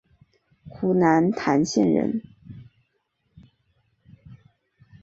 [0.67, 2.23] 湖南澧县人。